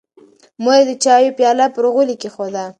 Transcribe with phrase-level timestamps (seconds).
[0.63, 2.65] مور یې د چایو پیاله پر غولي کېښوده.